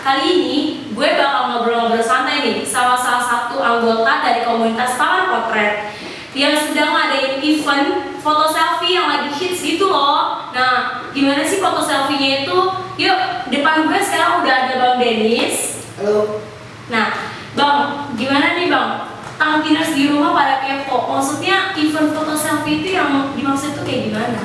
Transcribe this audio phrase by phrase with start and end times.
[0.00, 0.60] kali ini
[0.96, 5.92] gue bakal ngobrol-ngobrol santai nih sama salah satu anggota dari komunitas Taman Potret
[6.32, 10.46] yang sedang ngadain event foto selfie yang lagi hits gitu loh.
[10.54, 12.58] Nah, gimana sih foto selfie-nya itu?
[13.00, 13.18] Yuk,
[13.50, 15.82] depan gue sekarang udah ada Bang Denis.
[15.98, 16.44] Halo.
[16.86, 19.10] Nah, Bang, gimana nih Bang?
[19.40, 21.10] Tangkiners di rumah pada kepo.
[21.18, 24.40] Maksudnya event foto selfie itu yang dimaksud itu kayak gimana?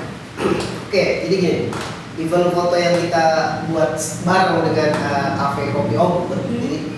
[0.90, 1.62] Oke, jadi gini.
[2.16, 3.26] Event foto yang kita
[3.68, 6.32] buat bareng dengan uh, Cafe Kopi Om.
[6.32, 6.96] Jadi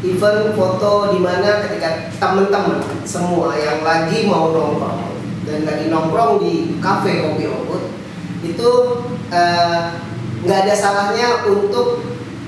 [0.00, 5.12] event foto di mana ketika teman-teman semua yang lagi mau nongkrong
[5.44, 7.60] dan lagi nongkrong di Cafe Kopi Om
[8.40, 8.68] itu
[9.28, 9.80] eh,
[10.40, 12.00] nggak ada salahnya untuk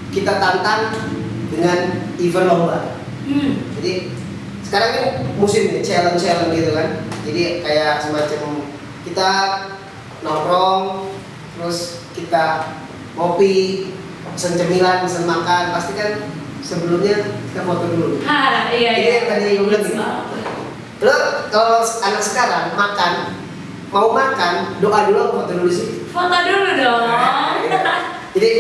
[0.09, 0.97] kita tantang
[1.53, 2.97] dengan event lomba.
[3.29, 3.61] Hmm.
[3.77, 4.13] Jadi
[4.65, 7.05] sekarang kan musim nih challenge challenge gitu kan.
[7.29, 8.65] Jadi kayak semacam
[9.05, 9.31] kita
[10.25, 11.12] nongkrong
[11.57, 12.73] terus kita
[13.17, 13.89] ngopi
[14.33, 16.11] pesen cemilan pesen makan pasti kan
[16.65, 18.17] sebelumnya kita foto dulu.
[18.29, 19.13] Ha, iya Jadi iya.
[19.19, 20.01] yang tadi gue bilang gitu.
[21.03, 21.15] Lo
[21.51, 23.13] kalau anak sekarang makan
[23.93, 26.09] mau makan doa dulu apa foto dulu sih?
[26.09, 27.05] Foto dulu dong.
[28.35, 28.51] Jadi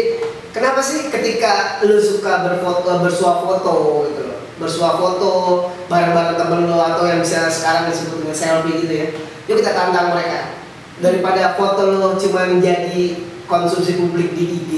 [0.53, 3.75] kenapa sih ketika lu suka berfoto bersuah foto
[4.13, 5.33] gitu loh bersuah foto
[5.89, 9.07] bareng-bareng temen lo atau yang bisa sekarang disebut dengan selfie gitu ya
[9.51, 10.62] yuk kita tantang mereka
[10.99, 14.73] daripada foto lo cuma menjadi konsumsi publik di IG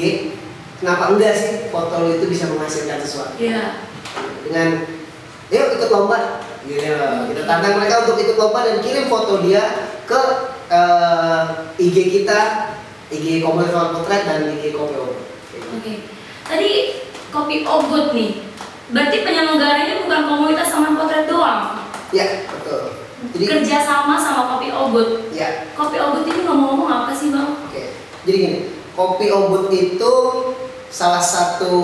[0.78, 3.82] kenapa enggak sih foto lo itu bisa menghasilkan sesuatu Iya.
[4.44, 4.68] dengan
[5.48, 6.80] yuk ikut lomba gitu
[7.28, 9.62] kita tantang mereka untuk ikut lomba dan kirim foto dia
[10.04, 10.20] ke
[10.68, 11.42] eh,
[11.76, 12.72] IG kita
[13.12, 15.22] IG komunitas potret dan IG kopi Obat.
[15.76, 15.94] Oke.
[16.44, 16.70] Tadi
[17.28, 18.42] kopi ogut nih.
[18.90, 21.78] Berarti penyelenggaranya bukan komunitas sama potret doang.
[22.10, 22.93] ya betul
[23.30, 25.30] jadi Kerja sama sama kopi ogut.
[25.30, 27.48] ya Kopi ogut ini ngomong-ngomong apa sih bang?
[27.60, 27.82] oke
[28.24, 28.58] jadi gini
[28.90, 30.12] kopi obut itu
[30.86, 31.74] salah satu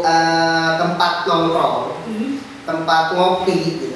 [0.00, 2.42] eh, tempat nongkrong Hmm.
[2.64, 3.86] tempat ngopi gitu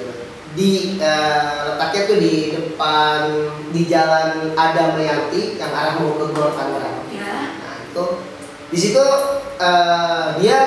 [0.55, 3.21] di eh, letaknya tuh di depan
[3.69, 7.11] di jalan Adam Mayati yang arah mau ke Gor Tangerang.
[7.11, 7.59] Ya.
[7.59, 8.05] Nah itu
[8.71, 9.03] di situ
[9.59, 10.59] eh, dia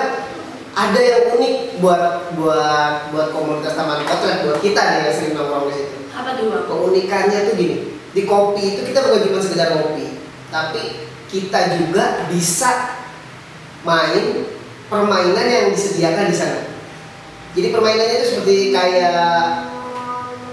[0.77, 5.73] ada yang unik buat buat buat komunitas taman potret buat kita nih yang sering nongkrong
[5.73, 5.97] di situ.
[6.13, 6.53] Apa tuh?
[6.69, 7.77] Keunikannya tuh gini
[8.13, 10.21] di kopi itu kita bukan cuma sekedar ngopi,
[10.53, 12.97] tapi kita juga bisa
[13.85, 14.45] main
[14.89, 16.61] permainan yang disediakan di sana.
[17.57, 19.65] Jadi permainannya itu seperti kayak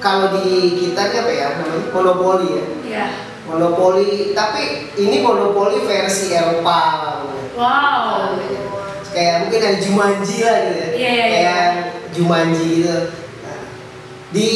[0.00, 2.64] kalau di kita ini apa ya namanya monopoli ya.
[2.84, 3.06] Ya.
[3.44, 6.80] Monopoli, tapi ini monopoli versi Eropa.
[7.52, 8.40] Wow.
[9.14, 10.88] Kayak mungkin ada Jumanji lah gitu ya.
[10.90, 11.30] Iya, iya, iya.
[11.30, 11.66] Kayak
[12.10, 12.98] Jumanji gitu.
[13.46, 13.62] Nah,
[14.34, 14.50] di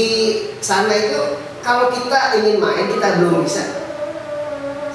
[0.59, 1.21] sana itu
[1.63, 3.63] kalau kita ingin main kita belum bisa.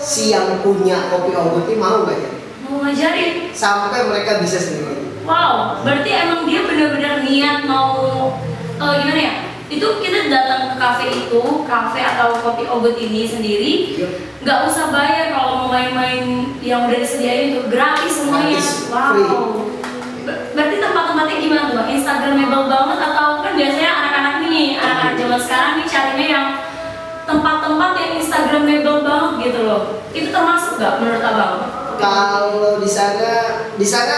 [0.03, 2.31] Si yang punya kopi obat ini mau nggak ya?
[2.67, 3.55] Mau ngajarin.
[3.55, 5.23] Sampai mereka bisa sendiri.
[5.23, 5.79] Wow.
[5.87, 7.95] Berarti emang dia benar-benar niat mau
[8.83, 9.35] eh, gimana ya?
[9.71, 14.11] Itu kita datang ke kafe itu, kafe atau kopi obat ini sendiri, Yuk.
[14.43, 18.59] nggak usah bayar kalau mau main-main yang udah disediain itu gratis semuanya.
[18.59, 19.11] Gratis, wow.
[19.15, 19.27] free.
[20.23, 21.85] Ber- Berarti tempat-tempatnya gimana tuh?
[21.89, 26.47] Instagramable banget atau kan biasanya anak-anak nih, anak-anak zaman sekarang nih carinya yang
[27.23, 29.81] tempat-tempat yang Instagramable banget gitu loh.
[30.13, 31.55] Itu termasuk nggak menurut abang?
[31.97, 33.31] Kalau di sana,
[33.79, 34.17] di sana,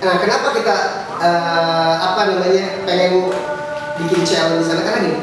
[0.00, 0.76] nah kenapa kita
[1.20, 3.30] eh, apa namanya pengen
[4.00, 5.18] bikin challenge di sana karena gini,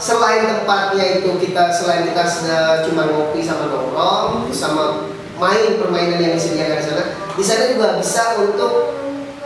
[0.00, 6.34] selain tempatnya itu kita selain kita sudah cuma ngopi sama nongkrong, sama main permainan yang
[6.38, 8.72] disediakan di sana, di sana juga bisa untuk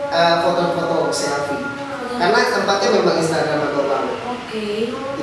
[0.09, 1.65] eh, foto-foto selfie.
[2.19, 4.17] Karena tempatnya memang Instagramable banget.
[4.27, 4.67] Oke.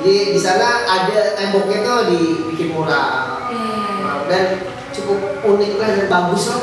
[0.01, 4.25] Jadi di sana ada temboknya tuh dibikin mural Eh.
[4.27, 4.43] dan
[4.91, 6.59] cukup unik lah dan bagus lah.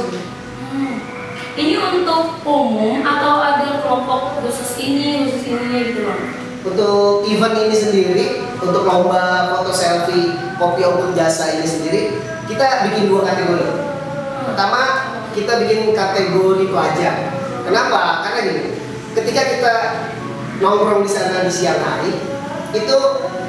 [0.74, 0.96] Hmm.
[1.54, 6.18] Ini untuk umum atau ada kelompok khusus ini, khusus ini gitu loh?
[6.64, 8.24] Untuk event ini sendiri,
[8.56, 12.00] untuk lomba foto selfie kopi obat jasa ini sendiri,
[12.48, 13.68] kita bikin dua kategori.
[14.48, 14.80] Pertama,
[15.36, 17.36] kita bikin kategori pelajar.
[17.68, 18.24] Kenapa?
[18.24, 18.64] Karena gini,
[19.12, 19.74] ketika kita
[20.64, 22.16] nongkrong di sana di siang hari,
[22.72, 22.96] itu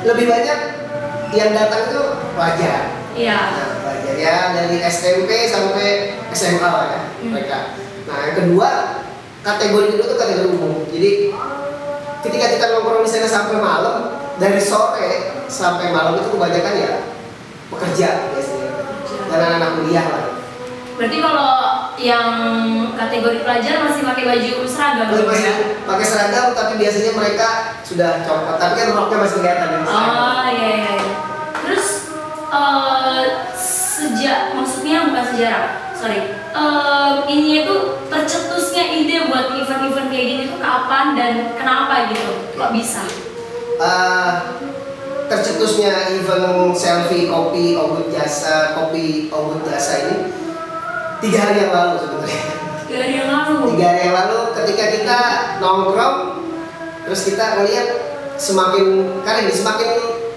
[0.04, 0.60] lebih banyak
[1.32, 2.02] yang datang itu
[2.36, 3.00] pelajar.
[3.16, 3.40] Iya.
[3.40, 7.32] Nah, pelajar ya dari SMP sampai SMA lah ya Hmm.
[7.32, 7.80] mereka.
[8.12, 8.70] Nah, yang kedua
[9.40, 10.84] kategori kedua itu kategori umum.
[10.92, 11.32] Jadi
[12.26, 13.98] ketika kita nongkrong di sana sampai malam,
[14.36, 16.94] dari sore sampai malam itu kebanyakan ya
[17.72, 18.70] pekerja biasanya
[19.32, 20.24] dan anak-anak kuliah lah.
[20.96, 21.52] Berarti kalau
[22.00, 22.32] yang
[22.96, 25.56] kategori pelajar masih pakai baju seragam gitu masih ya?
[25.84, 27.48] pakai seragam tapi biasanya mereka
[27.84, 29.80] sudah copot, tapi kan roknya masih kelihatan ya.
[29.88, 30.96] Oh iya iya.
[31.68, 31.88] Terus
[32.48, 33.24] eh,
[33.56, 35.74] sejak maksudnya bukan sejarah,
[36.06, 36.22] sorry.
[36.54, 37.76] em, ini itu
[38.14, 42.30] tercetusnya ide buat event-event kayak gini tuh kapan dan kenapa gitu?
[42.54, 43.02] Kok bisa?
[43.82, 44.32] Eh,
[45.26, 50.30] tercetusnya event selfie kopi ogut jasa kopi ogut jasa ini
[51.18, 52.42] tiga hari yang lalu sebenarnya
[52.86, 53.74] Dari yang lalu.
[53.74, 55.20] tiga hari yang lalu ketika kita
[55.58, 56.18] nongkrong
[57.10, 57.88] terus kita ngeliat
[58.38, 58.86] semakin
[59.26, 59.90] kali ini semakin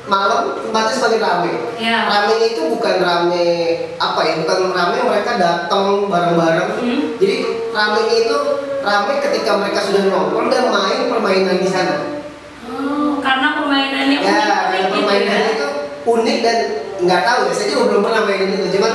[0.09, 2.09] malam tempatnya semakin ramai Ya.
[2.09, 3.49] ramenya itu bukan rame
[3.95, 7.01] apa ya bukan rame mereka datang bareng-bareng Hmm.
[7.17, 7.37] jadi
[7.71, 8.37] ramenya itu
[8.81, 11.97] rame ketika mereka sudah nongkrong dan main permainan di sana
[12.67, 15.55] Oh, karena permainannya ya unik gitu permainannya ya.
[15.55, 15.69] itu
[16.05, 16.59] unik dan
[16.99, 18.93] nggak tahu ya saya juga belum pernah mainin itu cuman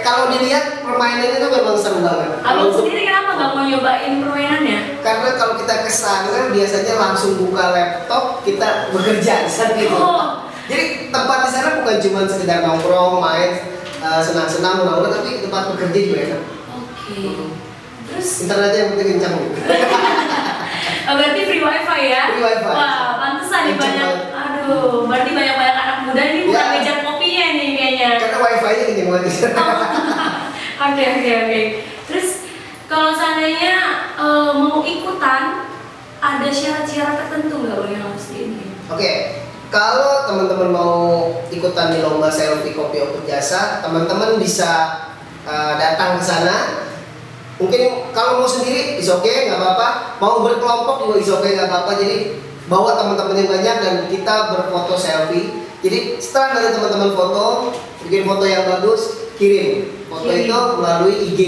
[0.00, 4.78] kalau dilihat permainannya itu memang seru banget Abang sendiri kenapa nggak mau nyobain permainannya?
[5.00, 10.43] karena kalau kita ke sana biasanya langsung buka laptop kita bekerja di sana gitu Oh.
[10.64, 13.50] Jadi tempat di sana bukan cuma sekedar nongkrong main
[13.98, 16.42] eh, senang-senang ulang tapi tempat bekerja juga enak
[16.74, 17.20] Oke.
[18.04, 19.34] Terus internetnya yang penting kencang
[21.08, 22.22] oh, berarti free wifi ya?
[22.30, 22.64] Free wifi.
[22.66, 24.08] Wah, pantesan nih banyak.
[24.30, 26.72] Aduh, berarti banyak-banyak anak muda ini bukan Ya.
[26.74, 28.08] ngejar kopinya nih kayaknya.
[28.18, 29.64] karena wifi nya kencang banget di sana
[30.84, 31.60] Oke oke oke.
[32.04, 32.28] Terus
[32.86, 33.76] kalau seandainya
[34.16, 35.42] eh, mau ikutan,
[36.18, 38.64] ada syarat-syarat tertentu nggak boleh harus ini?
[38.86, 39.12] Oke,
[39.68, 40.96] kalau teman-teman mau
[41.52, 44.70] ikutan di lomba selfie kopi open jasa, teman-teman bisa
[45.44, 46.56] uh, datang ke sana.
[47.60, 50.18] Mungkin kalau mau sendiri, is oke, nggak apa-apa.
[50.18, 51.92] Mau berkelompok juga is oke, nggak apa-apa.
[52.00, 52.16] Jadi
[52.66, 55.62] bawa teman-teman yang banyak dan kita berfoto selfie.
[55.84, 57.76] Jadi setelah dari teman-teman foto,
[58.08, 60.46] bikin foto yang bagus, kirim foto Kirim.
[60.46, 61.40] itu melalui IG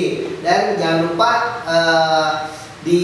[0.42, 1.30] dan jangan lupa
[1.66, 2.30] uh,
[2.82, 3.02] di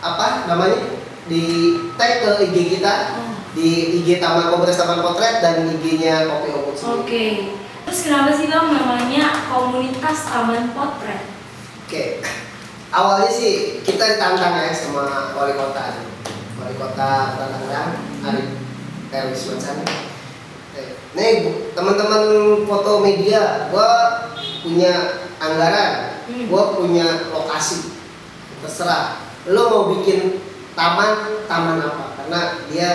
[0.00, 0.80] apa namanya
[1.28, 3.29] di tag ke IG kita Oh,
[3.60, 6.48] di IG Taman Komunitas Taman Potret dan IG-nya Kopi
[6.80, 7.24] Oke.
[7.84, 11.26] Terus kenapa sih bang namanya komunitas taman potret?
[11.84, 12.22] Oke,
[12.94, 16.06] awalnya sih kita ditantang ya sama wali kota,
[16.62, 17.90] wali kota Tangerang,
[18.30, 18.46] Arif
[19.10, 19.82] Erwis Mansan.
[21.18, 22.22] Nih teman-teman
[22.62, 23.90] foto media, gua
[24.62, 26.46] punya anggaran, Hmm.
[26.46, 27.90] gua punya lokasi,
[28.62, 29.18] terserah.
[29.50, 30.38] Lo mau bikin
[30.78, 32.04] taman, taman apa?
[32.22, 32.40] Karena
[32.70, 32.90] dia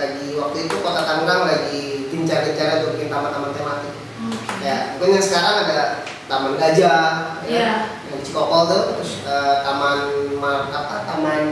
[0.00, 3.94] lagi waktu itu Kota Tangerang lagi gencar-gencar untuk bikin taman-taman tematik.
[4.20, 4.60] Oke.
[4.60, 5.80] Ya, mungkin yang sekarang ada
[6.26, 7.04] Taman Gajah,
[7.42, 7.72] ya, Iya.
[8.06, 9.98] yang Cikokol tuh, terus eh, Taman
[10.36, 11.04] Ma- apa?
[11.04, 11.42] Taman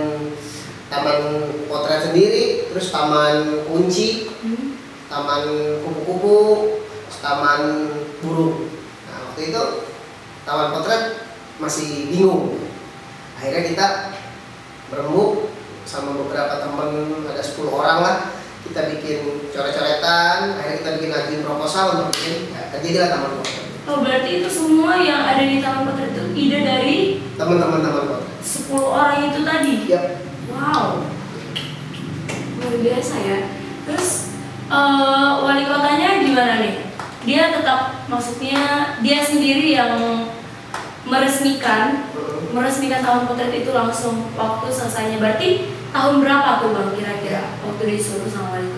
[0.89, 1.19] Taman
[1.69, 4.79] Potret sendiri, terus Taman Kunci, Hmm.
[5.07, 5.43] Taman
[5.83, 6.37] Kupu-kupu,
[7.19, 7.91] Taman
[8.21, 8.71] Burung.
[9.05, 9.63] Nah, waktu itu
[10.45, 11.27] Taman Potret
[11.59, 12.57] masih bingung.
[13.35, 13.87] Akhirnya kita
[14.89, 15.51] berembuk
[15.83, 16.91] sama beberapa teman,
[17.25, 18.17] ada 10 orang lah.
[19.09, 23.69] Bikin coret-coretan, akhirnya kita bikin ajuin proposal untuk bikin, ya, terjadilah Taman Potret.
[23.89, 26.97] Oh berarti itu semua yang ada di taman potret itu ide dari
[27.41, 29.75] teman-teman teman kota 10 orang itu tadi?
[29.89, 30.05] Yap.
[30.53, 31.09] Wow,
[32.61, 33.39] luar biasa ya.
[33.89, 34.09] Terus
[34.69, 36.85] eh, wali kotanya gimana nih?
[37.25, 40.29] Dia tetap maksudnya dia sendiri yang
[41.09, 42.13] meresmikan
[42.53, 45.17] meresmikan tahun potret itu langsung waktu selesainya.
[45.17, 48.78] Berarti tahun berapa tuh bang kira-kira waktu disuruh sama wali?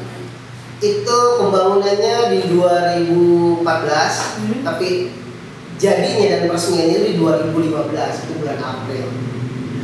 [0.81, 4.65] Itu pembangunannya di 2014 Hmm.
[4.65, 5.13] tapi
[5.77, 9.07] jadinya dan peresmiannya itu di 2015 itu bulan April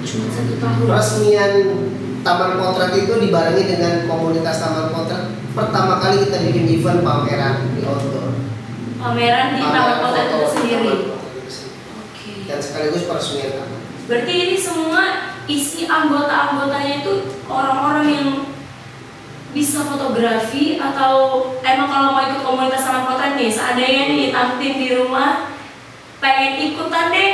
[0.02, 0.86] Cuma satu tahun.
[0.86, 1.52] peresmian
[2.20, 7.80] Taman Potret itu dibarengi dengan komunitas Taman Potret pertama kali kita bikin event pameran di
[7.82, 8.32] outdoor
[8.96, 10.94] Pameran di taman potret itu sendiri.
[11.94, 12.30] Oke.
[12.44, 15.02] dan sekaligus peresmian taman Berarti ini semua
[15.46, 17.12] isi anggota-anggotanya itu
[17.44, 18.28] orang-orang yang
[19.56, 24.88] bisa fotografi atau emang kalau mau ikut komunitas taman potret nih, seandainya nih Tantin di
[24.92, 25.48] rumah
[26.20, 27.30] pengen ikutan deh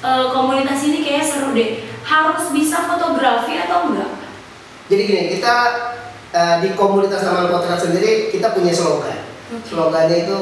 [0.00, 1.84] eh, komunitas ini kayak seru deh.
[2.00, 4.08] Harus bisa fotografi atau enggak?
[4.86, 5.54] jadi gini kita
[6.30, 9.18] eh, di komunitas Taman Potret sendiri kita punya slogan
[9.66, 10.38] slogannya itu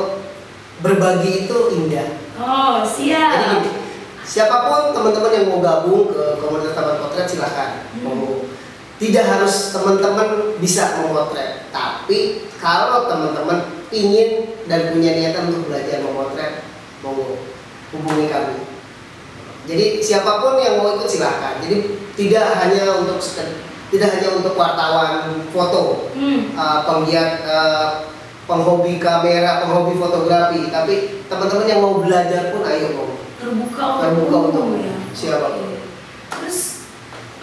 [0.85, 3.31] berbagi itu indah Oh, Jadi siap.
[3.63, 3.71] gini,
[4.27, 7.87] siapa pun teman-teman yang mau gabung ke komunitas taman potret silahkan.
[7.95, 8.11] Hmm.
[8.11, 8.34] Mau
[9.03, 16.63] tidak harus teman-teman bisa memotret, tapi kalau teman-teman ingin dan punya niatan untuk belajar memotret,
[17.03, 17.15] mau
[17.91, 18.57] hubungi kami.
[19.65, 21.57] Jadi siapa pun yang mau ikut silahkan.
[21.65, 23.17] Jadi tidak hanya untuk
[23.91, 26.53] tidak hanya untuk wartawan foto, Hmm.
[26.55, 28.11] uh, penggiat uh,
[28.45, 33.11] penghobi kamera, penghobi fotografi, tapi teman-teman yang mau belajar pun ayo mau.
[33.41, 34.95] Terbuka Terbuka untuk ya.
[35.13, 35.74] siapa?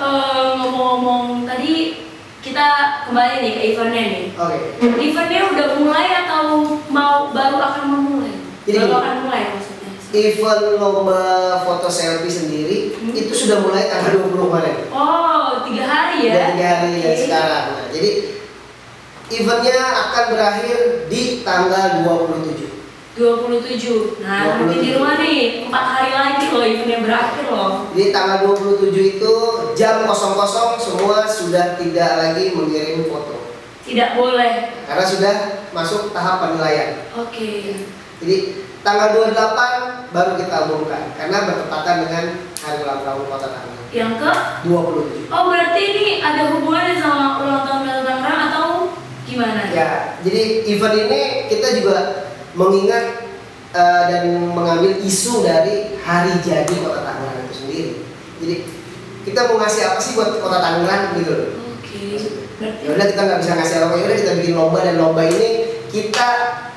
[0.02, 1.94] Eh, ngomong-ngomong tadi
[2.42, 2.68] kita
[3.06, 4.24] kembali nih ke eventnya nih.
[4.34, 4.58] Oke.
[4.82, 6.42] Eventnya udah mulai atau
[6.90, 8.34] mau baru akan memulai?
[8.66, 9.90] Jadi baru akan mulai maksudnya.
[10.12, 11.22] event lomba
[11.62, 13.14] foto selfie sendiri Hmm.
[13.14, 14.76] itu sudah mulai tanggal 20 kemarin.
[14.90, 16.34] Oh, tiga hari ya?
[16.34, 17.22] Udah tiga hari dari Oke.
[17.22, 17.66] sekarang.
[17.72, 18.10] Nah, jadi
[19.32, 19.78] eventnya
[20.10, 20.78] akan berakhir
[21.08, 22.71] di tanggal 27.
[23.12, 24.24] 27.
[24.24, 24.96] Nah, nanti di 27.
[24.96, 27.72] rumah nih, empat hari lagi loh eventnya berakhir loh.
[27.92, 29.34] Jadi tanggal 27 itu
[29.76, 33.36] jam 00 semua sudah tidak lagi mengirim foto
[33.84, 34.72] Tidak boleh.
[34.88, 35.36] karena sudah
[35.76, 37.04] masuk tahap penilaian.
[37.20, 37.84] Oke.
[38.24, 38.36] Jadi
[38.80, 42.24] tanggal 28 baru kita umumkan karena bertepatan dengan
[42.62, 44.32] hari ulang tahun Kota Tangerang Yang ke
[44.72, 45.28] 27.
[45.28, 48.66] Oh, berarti ini ada hubungannya sama ulang tahun Kota Tangerang atau
[49.28, 49.62] gimana?
[49.76, 51.98] Ya, jadi event ini kita juga
[52.54, 53.06] mengingat
[53.72, 57.92] eh, dan mengambil isu dari hari jadi Kota Tangerang itu sendiri.
[58.42, 58.56] Jadi
[59.22, 61.50] kita mau ngasih apa sih buat Kota Tangerang gitu loh.
[61.78, 62.04] Oke.
[62.62, 65.22] Berarti Ya udah kita nggak bisa ngasih apa, ya udah kita bikin lomba dan lomba
[65.26, 65.50] ini
[65.90, 66.28] kita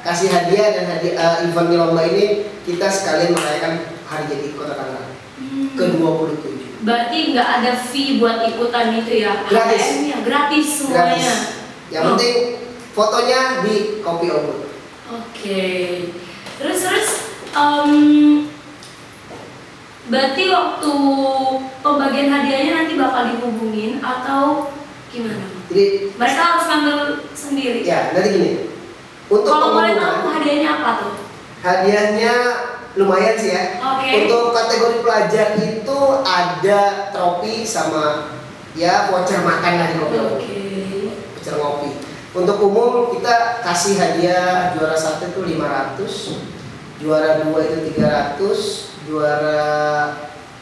[0.00, 2.24] kasih hadiah dan hadiah eh, event di lomba ini
[2.64, 3.72] kita sekalian merayakan
[4.04, 6.84] hari jadi Kota Tangerang hmm, ke 27.
[6.84, 9.40] Berarti nggak ada fee buat ikutan itu ya?
[9.48, 9.84] Gratis.
[10.20, 11.16] Gratis semuanya.
[11.16, 11.28] Gratis.
[11.88, 12.08] Yang Oh.
[12.12, 12.36] penting
[12.92, 14.73] fotonya di kopi obut.
[15.10, 15.64] Oke.
[16.56, 17.08] Terus terus
[17.52, 17.92] em,
[20.06, 20.92] berarti waktu
[21.80, 24.72] pembagian hadiahnya nanti bakal dihubungin atau
[25.10, 25.44] gimana?
[25.68, 26.96] Jadi Mereka harus ngambil
[27.32, 27.80] sendiri.
[27.82, 28.52] ya nanti gini.
[29.26, 31.14] Untuk Kalau boleh tahu hadiahnya apa tuh?
[31.64, 32.32] hadiahnya
[32.94, 33.80] lumayan sih ya.
[33.80, 34.08] Oke.
[34.24, 36.80] Untuk kategori pelajar itu ada
[37.10, 38.36] trofi sama
[38.76, 40.16] ya voucher makan lah di kopi.
[40.20, 40.60] Oke.
[41.34, 41.90] voucher ngopi.
[42.34, 49.62] Untuk umum kita kasih hadiah juara satu itu 500, juara dua itu 300, juara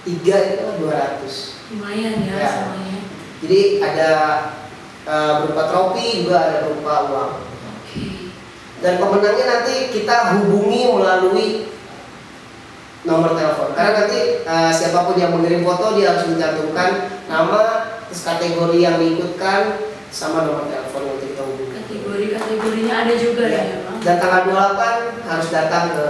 [0.05, 1.57] tiga itu 200.
[1.73, 2.49] Lumayan ya, Ya.
[2.53, 2.99] semuanya.
[3.41, 4.11] Jadi ada
[5.09, 7.33] eh, berupa trofi juga ada berupa uang.
[8.85, 11.49] Dan pemenangnya nanti kita hubungi melalui
[13.09, 13.73] nomor telepon.
[13.73, 19.01] Karena nanti eh, siapa pun yang mengirim foto dia harus mencantumkan nama, terus kategori yang
[19.01, 21.32] diikutkan sama nomor telepon untuk hubungi.
[22.23, 23.77] Kategori-kategorinya ada juga ya, Ya.
[23.83, 23.99] Bang?
[23.99, 26.05] Dan tanggal 28 harus datang ke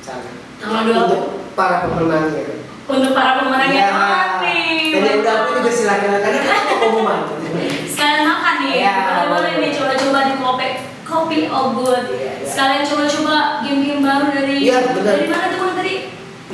[0.00, 0.30] sana.
[0.56, 1.04] Tanggal 28.
[1.04, 1.20] Untuk
[1.52, 2.42] para pemenangnya.
[2.84, 4.40] Untuk para pemenangnya Ya.
[4.40, 4.88] nih.
[4.88, 7.18] Dan yang udah aku juga silakan karena kita mau pengumuman.
[7.92, 8.74] Sekalian makan nih.
[8.80, 8.94] Ya.
[9.04, 10.66] Boleh boleh nih coba-coba di kopi
[11.04, 12.04] kopi obud.
[12.08, 12.48] Iya, iya.
[12.48, 15.04] Sekalian coba-coba game-game baru dari Iya, benar.
[15.12, 15.94] dari mana tuh tadi?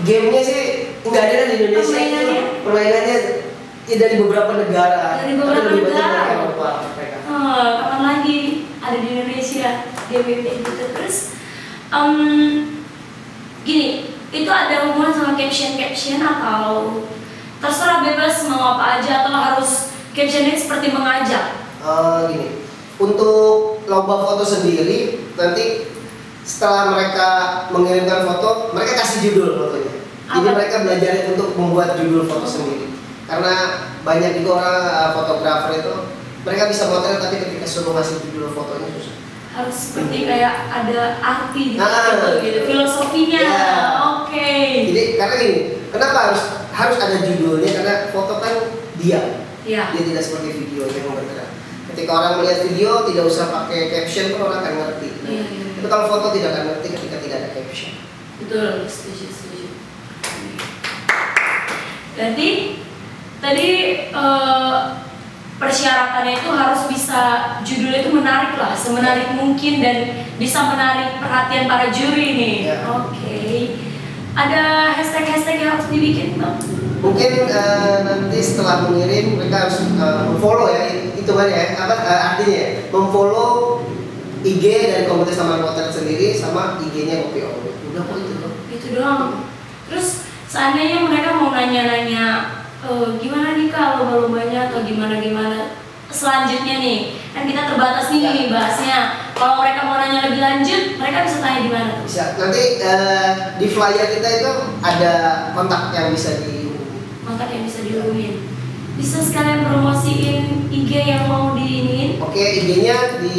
[0.01, 0.61] Gamenya sih
[1.01, 2.41] nggak ada di Indonesia Permainannya?
[2.67, 3.17] Permainannya
[3.87, 5.03] ya dari beberapa negara.
[5.23, 6.21] Dari beberapa negara.
[6.31, 7.17] Eropa mereka.
[7.31, 8.39] Oh, kapan lagi
[8.91, 11.17] ada di Indonesia kayak gitu terus
[11.95, 12.13] em,
[13.63, 17.03] gini itu ada hubungan sama caption caption atau
[17.63, 19.71] terserah bebas mau apa aja atau harus
[20.11, 22.49] captionnya seperti mengajak Eh, gini,
[23.01, 25.89] untuk lomba foto sendiri nanti
[26.45, 27.29] setelah mereka
[27.73, 29.95] mengirimkan foto, mereka kasih judul fotonya.
[30.29, 30.57] Jadi Apa?
[30.61, 32.93] mereka belajar untuk membuat judul foto sendiri.
[33.25, 35.95] Karena banyak juga orang eh, fotografer itu
[36.41, 39.17] mereka bisa motret tapi ketika suruh ngasih judul fotonya susah.
[39.51, 41.91] harus seperti kayak ada arti gitu, Nah.
[42.07, 42.59] gitu, gitu.
[42.65, 43.75] filosofinya Ya.
[43.99, 44.53] oke
[44.89, 45.57] Jadi karena gini,
[45.91, 47.71] kenapa harus harus ada judulnya?
[47.75, 48.55] Karena foto kan
[48.97, 49.27] diam,
[49.67, 51.51] ya dia tidak seperti video yang bergerak.
[51.91, 55.09] Ketika orang melihat video tidak usah pakai caption pun orang akan ngerti.
[55.27, 55.65] Iya, iya.
[55.77, 57.93] Tapi kalau foto tidak akan ngerti ketika tidak ada caption.
[58.39, 59.67] Betul, setuju, setuju.
[62.15, 62.49] Jadi
[63.41, 63.69] tadi
[64.15, 64.79] eh,
[65.61, 67.21] persyaratannya itu harus bisa
[67.61, 69.97] judulnya itu menarik lah, semenarik mungkin dan
[70.41, 72.57] bisa menarik perhatian para juri nih.
[72.73, 72.77] Ya.
[72.89, 73.77] Oke.
[74.33, 76.57] Ada hashtag-hashtag yang harus dibikin bang?
[77.05, 82.21] Mungkin eh, nanti setelah mengirim mereka harus eh, memfollow ya itu kan ya apa eh,
[82.33, 83.85] artinya ya memfollow
[84.41, 87.45] IG dari komunitas Taman Potret sendiri sama IG-nya Kopi.
[87.93, 88.55] Udah kok itu doang.
[88.73, 89.25] Itu doang.
[89.93, 95.77] Terus seandainya mereka mau nanya-nanya eh, gimana nih kak lomba-lombanya atau gimana-gimana
[96.11, 96.99] selanjutnya nih
[97.31, 98.31] kan kita terbatas nih Ya.
[98.33, 98.99] nih bahasnya
[99.33, 102.25] kalau mereka mau nanya lebih lanjut mereka bisa tanya di mana tuh Bisa.
[102.37, 105.13] Nanti eh, di flyer kita itu ada
[105.53, 106.99] kontak yang bisa dihubungi.
[107.23, 108.35] kontak yang bisa dihubungin
[108.99, 113.39] bisa sekalian promosiin IG yang mau diinin Oke, IG-nya di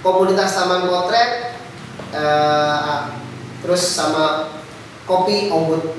[0.00, 1.58] komunitas Taman Potret
[2.10, 2.96] eh,
[3.58, 4.54] terus sama
[5.02, 5.98] Kopi Obut.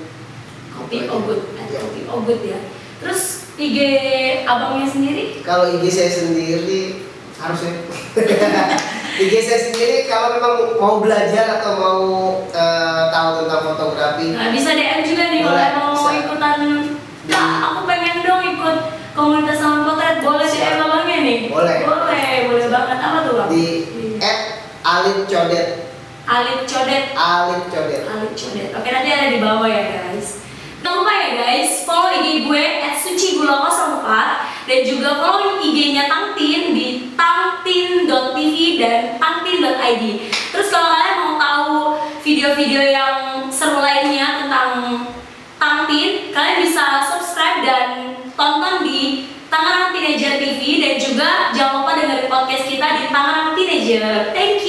[0.74, 1.80] kopi ogut Ya.
[1.80, 2.60] kopi ogut ya
[3.02, 3.22] terus
[3.54, 3.78] IG
[4.46, 7.02] abangnya sendiri Kalau IG saya sendiri
[7.36, 7.74] harusnya
[9.22, 12.02] IG saya sendiri kalau memang mau belajar atau mau
[12.48, 16.20] eh, tahu tentang fotografi nah bisa DM juga nih kalau Boleh, emang mau bisa.
[16.20, 16.58] ikutan
[17.24, 18.78] kak aku pengen dong ikut
[19.14, 20.46] komunitas sama potret boleh.
[20.46, 21.78] DM abangnya nih Boleh.
[21.84, 23.66] boleh boleh banget apa tuh bang di
[24.18, 24.34] Iya.
[24.84, 25.70] @alit codet
[26.24, 28.02] Alit Codet Alit Codet.
[28.08, 28.72] Alit Codet.
[28.72, 30.40] Oke nanti ada di bawah ya guys.
[31.34, 32.64] Guys, follow IG gue
[32.94, 34.06] @sucigula04
[34.70, 40.04] dan juga follow IG-nya Tangtin di tangtin.tv dan tangtin.id.
[40.30, 41.74] Terus kalau kalian mau tahu
[42.22, 43.18] video-video yang
[43.50, 44.70] seru lainnya tentang
[45.58, 52.30] Tangtin, kalian bisa subscribe dan tonton di Tangerang Teenager TV dan juga jangan lupa dengerin
[52.30, 54.36] podcast kita di Tangerang Teenager.
[54.38, 54.62] Thank